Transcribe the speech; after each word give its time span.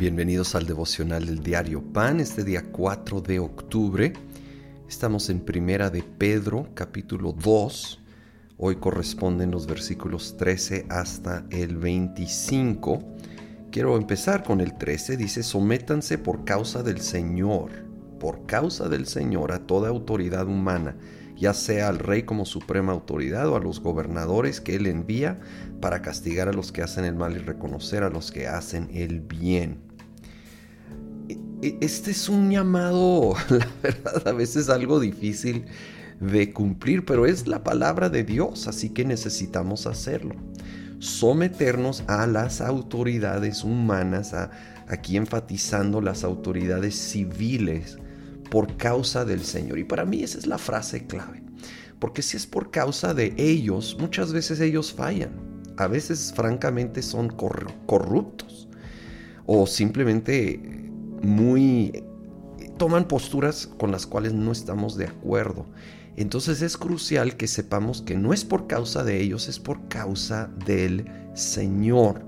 Bienvenidos 0.00 0.54
al 0.54 0.64
devocional 0.64 1.26
del 1.26 1.42
diario 1.42 1.82
Pan, 1.82 2.20
este 2.20 2.42
día 2.42 2.64
4 2.72 3.20
de 3.20 3.38
octubre. 3.38 4.14
Estamos 4.88 5.28
en 5.28 5.40
Primera 5.40 5.90
de 5.90 6.02
Pedro, 6.02 6.68
capítulo 6.72 7.34
2. 7.34 8.00
Hoy 8.56 8.76
corresponden 8.76 9.50
los 9.50 9.66
versículos 9.66 10.38
13 10.38 10.86
hasta 10.88 11.44
el 11.50 11.76
25. 11.76 12.98
Quiero 13.70 13.98
empezar 13.98 14.42
con 14.42 14.62
el 14.62 14.78
13. 14.78 15.18
Dice, 15.18 15.42
sométanse 15.42 16.16
por 16.16 16.46
causa 16.46 16.82
del 16.82 17.02
Señor, 17.02 17.70
por 18.18 18.46
causa 18.46 18.88
del 18.88 19.06
Señor 19.06 19.52
a 19.52 19.66
toda 19.66 19.90
autoridad 19.90 20.46
humana 20.46 20.96
ya 21.40 21.54
sea 21.54 21.88
al 21.88 21.98
rey 21.98 22.24
como 22.24 22.44
suprema 22.44 22.92
autoridad 22.92 23.48
o 23.48 23.56
a 23.56 23.60
los 23.60 23.80
gobernadores 23.80 24.60
que 24.60 24.76
él 24.76 24.86
envía 24.86 25.40
para 25.80 26.02
castigar 26.02 26.48
a 26.48 26.52
los 26.52 26.70
que 26.70 26.82
hacen 26.82 27.06
el 27.06 27.14
mal 27.14 27.34
y 27.34 27.38
reconocer 27.38 28.02
a 28.02 28.10
los 28.10 28.30
que 28.30 28.46
hacen 28.46 28.90
el 28.92 29.22
bien. 29.22 29.89
E, 31.62 31.76
este 31.80 32.10
es 32.12 32.28
un 32.28 32.50
llamado, 32.50 33.34
la 33.50 33.68
verdad, 33.82 34.26
a 34.28 34.32
veces 34.32 34.68
algo 34.68 35.00
difícil 35.00 35.64
de 36.20 36.52
cumplir, 36.52 37.04
pero 37.04 37.26
es 37.26 37.46
la 37.46 37.64
palabra 37.64 38.08
de 38.08 38.24
Dios, 38.24 38.68
así 38.68 38.90
que 38.90 39.04
necesitamos 39.04 39.86
hacerlo. 39.86 40.34
Someternos 40.98 42.04
a 42.08 42.26
las 42.26 42.60
autoridades 42.60 43.64
humanas, 43.64 44.34
aquí 44.86 45.16
enfatizando 45.16 46.02
las 46.02 46.24
autoridades 46.24 46.94
civiles, 46.94 47.96
por 48.50 48.76
causa 48.76 49.24
del 49.24 49.44
Señor. 49.44 49.78
Y 49.78 49.84
para 49.84 50.04
mí 50.04 50.22
esa 50.22 50.38
es 50.38 50.46
la 50.46 50.58
frase 50.58 51.06
clave. 51.06 51.42
Porque 51.98 52.22
si 52.22 52.36
es 52.36 52.46
por 52.46 52.70
causa 52.70 53.14
de 53.14 53.32
ellos, 53.38 53.96
muchas 53.98 54.32
veces 54.32 54.60
ellos 54.60 54.92
fallan. 54.92 55.30
A 55.76 55.86
veces 55.86 56.32
francamente 56.34 57.00
son 57.00 57.28
corruptos. 57.28 58.68
O 59.46 59.66
simplemente 59.66 60.89
muy... 61.22 62.04
toman 62.78 63.06
posturas 63.06 63.66
con 63.66 63.90
las 63.90 64.06
cuales 64.06 64.32
no 64.32 64.52
estamos 64.52 64.96
de 64.96 65.06
acuerdo. 65.06 65.66
Entonces 66.16 66.60
es 66.62 66.76
crucial 66.76 67.36
que 67.36 67.46
sepamos 67.46 68.02
que 68.02 68.16
no 68.16 68.32
es 68.32 68.44
por 68.44 68.66
causa 68.66 69.04
de 69.04 69.20
ellos, 69.20 69.48
es 69.48 69.58
por 69.58 69.88
causa 69.88 70.50
del 70.66 71.10
Señor. 71.34 72.22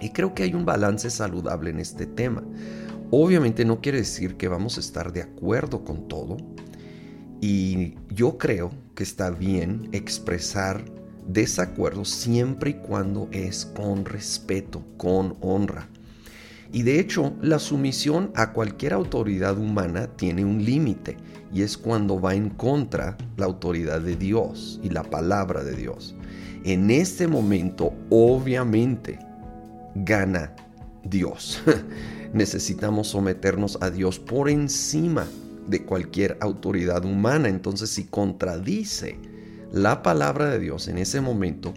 Y 0.00 0.10
creo 0.10 0.34
que 0.34 0.42
hay 0.42 0.54
un 0.54 0.64
balance 0.64 1.08
saludable 1.10 1.70
en 1.70 1.80
este 1.80 2.06
tema. 2.06 2.42
Obviamente 3.10 3.64
no 3.64 3.80
quiere 3.80 3.98
decir 3.98 4.36
que 4.36 4.48
vamos 4.48 4.76
a 4.76 4.80
estar 4.80 5.12
de 5.12 5.22
acuerdo 5.22 5.84
con 5.84 6.08
todo. 6.08 6.36
Y 7.40 7.94
yo 8.10 8.38
creo 8.38 8.70
que 8.94 9.02
está 9.02 9.30
bien 9.30 9.88
expresar 9.92 10.84
desacuerdo 11.26 12.04
siempre 12.04 12.70
y 12.70 12.74
cuando 12.74 13.28
es 13.32 13.64
con 13.66 14.04
respeto, 14.04 14.82
con 14.96 15.36
honra. 15.40 15.88
Y 16.74 16.82
de 16.82 16.98
hecho, 16.98 17.32
la 17.40 17.60
sumisión 17.60 18.32
a 18.34 18.52
cualquier 18.52 18.92
autoridad 18.92 19.56
humana 19.56 20.08
tiene 20.16 20.44
un 20.44 20.64
límite 20.64 21.16
y 21.52 21.62
es 21.62 21.78
cuando 21.78 22.20
va 22.20 22.34
en 22.34 22.50
contra 22.50 23.16
la 23.36 23.46
autoridad 23.46 24.00
de 24.00 24.16
Dios 24.16 24.80
y 24.82 24.90
la 24.90 25.04
palabra 25.04 25.62
de 25.62 25.76
Dios. 25.76 26.16
En 26.64 26.90
este 26.90 27.28
momento, 27.28 27.94
obviamente, 28.10 29.20
gana 29.94 30.52
Dios. 31.04 31.62
necesitamos 32.34 33.06
someternos 33.06 33.78
a 33.80 33.90
Dios 33.90 34.18
por 34.18 34.50
encima 34.50 35.26
de 35.68 35.84
cualquier 35.84 36.36
autoridad 36.40 37.04
humana. 37.04 37.48
Entonces, 37.48 37.88
si 37.88 38.04
contradice 38.04 39.16
la 39.72 40.02
palabra 40.02 40.50
de 40.50 40.58
Dios 40.58 40.88
en 40.88 40.98
ese 40.98 41.20
momento, 41.20 41.72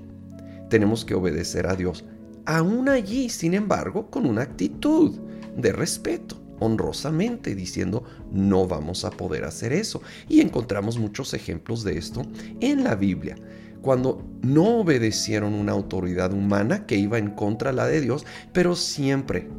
tenemos 0.70 1.06
que 1.06 1.14
obedecer 1.14 1.68
a 1.68 1.76
Dios. 1.76 2.04
Aún 2.48 2.88
allí, 2.88 3.28
sin 3.28 3.54
embargo, 3.54 4.10
con 4.10 4.26
una 4.26 4.44
actitud 4.44 5.14
de 5.58 5.74
respeto, 5.74 6.42
honrosamente, 6.62 7.54
diciendo, 7.56 8.06
no 8.32 8.66
vamos 8.66 9.04
a 9.04 9.12
poder 9.12 9.44
hacer 9.44 9.74
eso. 9.74 10.02
Y 10.30 10.40
encontramos 10.40 10.98
muchos 10.98 11.34
ejemplos 11.34 11.84
de 11.84 11.98
esto 11.98 12.22
en 12.62 12.86
la 12.86 12.96
Biblia 12.96 13.36
cuando 13.82 14.26
no 14.44 14.80
obedecieron 14.80 15.54
una 15.54 15.74
autoridad 15.74 16.32
humana 16.32 16.86
que 16.86 16.96
iba 16.96 17.18
en 17.18 17.32
contra 17.32 17.74
la 17.74 17.86
de 17.86 18.00
Dios, 18.00 18.26
pero 18.54 18.78
siempre 18.78 19.50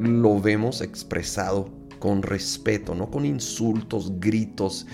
lo 0.00 0.40
vemos 0.40 0.80
expresado 0.80 1.72
con 2.00 2.22
respeto, 2.22 2.96
no 2.96 3.12
con 3.12 3.24
insultos, 3.24 4.18
gritos, 4.18 4.88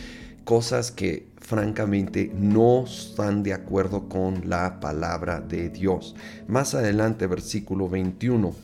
cosas 0.45 0.91
que 0.91 1.30
francamente 1.51 2.31
no 2.33 2.85
están 2.85 3.43
de 3.43 3.53
acuerdo 3.53 4.09
con 4.09 4.49
la 4.49 4.79
palabra 4.79 5.41
de 5.41 5.69
Dios. 5.69 6.15
Más 6.47 6.77
adelante, 6.77 7.27
versículo 7.27 7.89
21. 7.89 8.55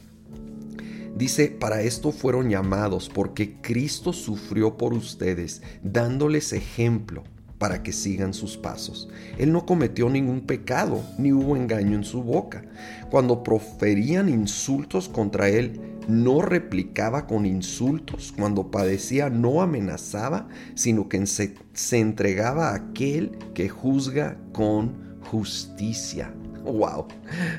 Dice, 1.17 1.49
para 1.49 1.83
esto 1.83 2.13
fueron 2.13 2.49
llamados, 2.49 3.11
porque 3.13 3.61
Cristo 3.61 4.13
sufrió 4.13 4.77
por 4.77 4.95
ustedes, 4.95 5.63
dándoles 5.83 6.53
ejemplo 6.53 7.25
para 7.59 7.83
que 7.83 7.93
sigan 7.93 8.35
sus 8.35 8.57
pasos. 8.57 9.09
Él 9.39 9.53
no 9.53 9.67
cometió 9.67 10.09
ningún 10.11 10.43
pecado, 10.43 11.03
ni 11.19 11.33
hubo 11.33 11.57
engaño 11.57 11.97
en 11.97 12.05
su 12.05 12.23
boca. 12.23 12.65
Cuando 13.11 13.43
proferían 13.43 14.29
insultos 14.29 15.09
contra 15.09 15.49
él, 15.49 15.81
no 16.09 16.43
replicaba 16.43 17.27
con 17.27 17.47
insultos. 17.47 18.33
Cuando 18.37 18.71
padecía, 18.71 19.31
no 19.31 19.63
amenazaba, 19.63 20.49
sino 20.75 21.09
que 21.09 21.25
se, 21.27 21.55
entregaba 21.93 22.71
a 22.71 22.77
aquel 22.77 23.39
que 23.55 23.69
juzga 23.69 24.39
con 24.53 25.19
justicia. 25.31 26.33
Wow, 26.73 27.07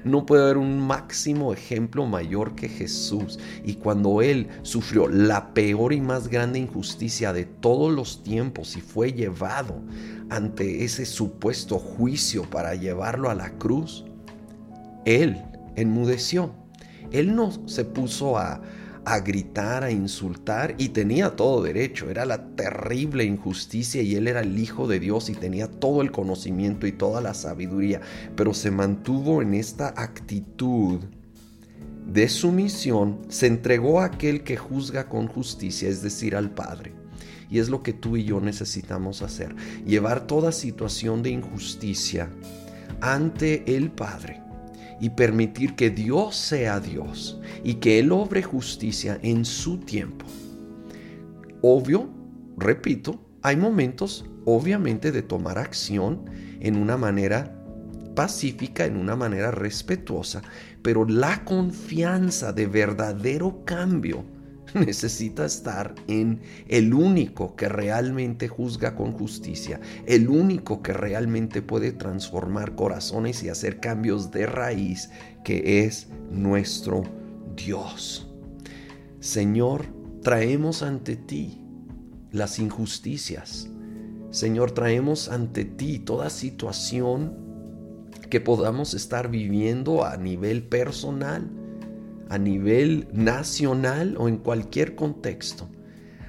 no 0.04 0.26
puede 0.26 0.44
haber 0.44 0.58
un 0.58 0.80
máximo 0.80 1.54
ejemplo 1.54 2.06
mayor 2.06 2.56
que 2.56 2.68
Jesús. 2.68 3.40
Y 3.64 3.76
cuando 3.76 4.22
Él 4.22 4.50
sufrió 4.64 5.08
la 5.08 5.54
peor 5.54 5.94
y 5.94 6.02
más 6.02 6.28
grande 6.28 6.60
injusticia 6.60 7.32
de 7.32 7.46
todos 7.46 7.94
los 7.94 8.22
tiempos 8.24 8.76
y 8.76 8.82
fue 8.82 9.14
llevado 9.14 9.82
ante 10.30 10.84
ese 10.84 11.06
supuesto 11.06 11.80
juicio 11.80 12.44
para 12.50 12.76
llevarlo 12.76 13.30
a 13.30 13.36
la 13.36 13.52
cruz, 13.58 14.04
Él 15.06 15.42
enmudeció. 15.76 16.52
Él 17.12 17.34
no 17.34 17.52
se 17.68 17.86
puso 17.86 18.38
a, 18.38 18.62
a 19.08 19.22
gritar, 19.22 19.86
a 19.86 19.92
insultar 19.92 20.76
y 20.78 20.90
tenía 20.90 21.38
todo 21.38 21.64
derecho. 21.64 22.10
Era 22.10 22.26
la 22.26 22.46
terrible 22.56 23.24
injusticia 23.24 24.02
y 24.02 24.16
él 24.16 24.28
era 24.28 24.42
el 24.42 24.60
Hijo 24.60 24.86
de 24.86 25.00
Dios 25.00 25.30
y 25.30 25.34
tenía 25.34 25.72
todo 25.72 26.02
el 26.02 26.12
conocimiento 26.12 26.86
y 26.88 26.92
toda 26.92 27.22
la 27.22 27.34
sabiduría, 27.34 28.02
pero 28.36 28.54
se 28.54 28.70
mantuvo 28.70 29.42
en 29.42 29.54
esta 29.54 29.94
actitud 29.96 31.00
de 32.06 32.28
sumisión, 32.28 33.22
se 33.30 33.48
entregó 33.48 34.02
a 34.02 34.06
aquel 34.06 34.44
que 34.44 34.58
juzga 34.58 35.08
con 35.08 35.28
justicia, 35.28 35.88
es 35.88 36.02
decir, 36.02 36.36
al 36.36 36.52
Padre. 36.52 36.92
Y 37.50 37.60
es 37.60 37.70
lo 37.70 37.84
que 37.84 37.94
tú 37.94 38.18
y 38.18 38.26
yo 38.26 38.42
necesitamos 38.42 39.22
hacer, 39.22 39.56
llevar 39.86 40.28
toda 40.28 40.52
situación 40.52 41.24
de 41.24 41.30
injusticia 41.30 42.30
ante 43.00 43.74
el 43.74 43.90
Padre 43.90 44.47
y 45.00 45.12
permitir 45.12 45.76
que 45.76 45.90
Dios 45.90 46.36
sea 46.36 46.80
Dios 46.80 47.40
y 47.64 47.76
que 47.76 48.00
Él 48.00 48.12
obre 48.12 48.44
justicia 48.44 49.20
en 49.22 49.46
su 49.46 49.80
tiempo. 49.80 50.26
Obvio, 51.62 52.10
repito, 52.58 53.20
hay 53.42 53.58
momentos 53.58 54.26
obviamente 54.46 55.12
de 55.12 55.22
tomar 55.22 55.58
acción 55.58 56.26
en 56.60 56.78
una 56.78 56.98
manera 56.98 57.54
pacífica, 58.16 58.86
en 58.86 58.98
una 58.98 59.16
manera 59.16 59.52
respetuosa, 59.52 60.42
pero 60.82 61.06
la 61.06 61.44
confianza 61.46 62.52
de 62.54 62.66
verdadero 62.66 63.64
cambio 63.66 64.24
necesita 64.74 65.46
estar 65.46 65.96
en 66.08 66.42
el 66.68 66.94
único 66.94 67.56
que 67.56 67.70
realmente 67.70 68.48
juzga 68.48 68.96
con 68.96 69.14
justicia, 69.14 69.80
el 70.06 70.30
único 70.30 70.82
que 70.82 70.94
realmente 70.94 71.62
puede 71.62 71.92
transformar 71.92 72.76
corazones 72.76 73.44
y 73.44 73.50
hacer 73.50 73.80
cambios 73.80 74.32
de 74.32 74.46
raíz, 74.46 75.10
que 75.44 75.86
es 75.86 76.08
nuestro 76.32 77.04
Dios. 77.56 78.30
Señor, 79.20 79.86
traemos 80.22 80.84
ante 80.84 81.16
ti 81.16 81.62
las 82.32 82.60
injusticias. 82.60 83.70
Señor, 84.30 84.72
traemos 84.72 85.30
ante 85.30 85.66
ti 85.66 86.00
toda 86.00 86.30
situación 86.30 87.48
que 88.30 88.42
podamos 88.42 88.94
estar 88.94 89.30
viviendo 89.30 90.04
a 90.04 90.18
nivel 90.18 90.64
personal 90.64 91.50
a 92.30 92.38
nivel 92.38 93.08
nacional 93.14 94.16
o 94.18 94.28
en 94.28 94.38
cualquier 94.38 94.96
contexto, 94.96 95.70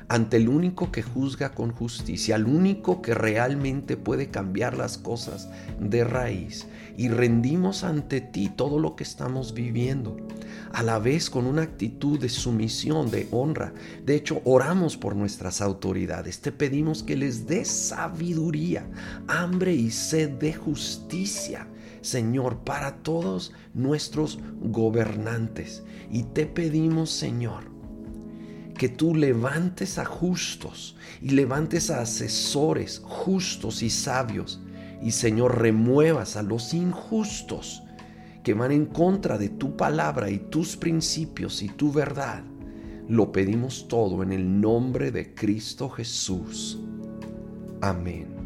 ante 0.09 0.39
el 0.39 0.49
único 0.49 0.91
que 0.91 1.03
juzga 1.03 1.51
con 1.51 1.71
justicia, 1.71 2.37
al 2.37 2.47
único 2.47 3.03
que 3.03 3.15
realmente 3.15 3.97
puede 3.97 4.29
cambiar 4.29 4.77
las 4.77 4.97
cosas 4.97 5.51
de 5.79 6.05
raíz. 6.05 6.67
Y 6.97 7.09
rendimos 7.09 7.85
ante 7.85 8.21
ti 8.21 8.51
todo 8.55 8.79
lo 8.79 8.97
que 8.97 9.05
estamos 9.05 9.55
viviendo. 9.55 10.17
A 10.73 10.83
la 10.83 10.99
vez 10.99 11.31
con 11.31 11.47
una 11.47 11.63
actitud 11.63 12.19
de 12.19 12.29
sumisión, 12.29 13.11
de 13.11 13.29
honra. 13.31 13.73
De 14.05 14.15
hecho, 14.15 14.41
oramos 14.45 14.97
por 14.97 15.17
nuestras 15.17 15.61
autoridades. 15.61 16.41
Te 16.41 16.53
pedimos 16.53 17.03
que 17.03 17.17
les 17.17 17.47
des 17.47 17.69
sabiduría, 17.69 18.87
hambre 19.27 19.75
y 19.75 19.91
sed 19.91 20.31
de 20.31 20.53
justicia. 20.53 21.67
Señor, 22.01 22.59
para 22.59 22.97
todos 22.97 23.53
nuestros 23.75 24.39
gobernantes. 24.61 25.83
Y 26.11 26.23
te 26.23 26.47
pedimos, 26.47 27.11
Señor, 27.11 27.65
que 28.77 28.89
tú 28.89 29.15
levantes 29.15 29.99
a 29.99 30.05
justos 30.05 30.97
y 31.21 31.31
levantes 31.31 31.91
a 31.91 32.01
asesores 32.03 33.01
justos 33.05 33.83
y 33.83 33.91
sabios. 33.91 34.61
Y 35.03 35.11
Señor, 35.11 35.61
remuevas 35.61 36.37
a 36.37 36.43
los 36.43 36.73
injustos 36.75 37.83
que 38.49 38.55
van 38.55 38.73
en 38.73 38.87
contra 38.87 39.37
de 39.37 39.51
tu 39.51 39.77
palabra 39.77 40.31
y 40.31 40.39
tus 40.39 40.75
principios 40.75 41.63
y 41.63 41.69
tu 41.69 41.93
verdad. 41.93 42.43
Lo 43.07 43.31
pedimos 43.31 43.89
todo 43.89 44.23
en 44.23 44.33
el 44.33 44.59
nombre 44.59 45.11
de 45.11 45.35
Cristo 45.35 45.91
Jesús. 45.91 46.79
Amén. 47.83 48.38